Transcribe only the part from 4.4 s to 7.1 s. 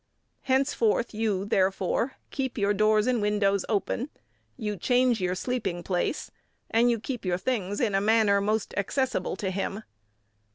you change your sleeping place, and you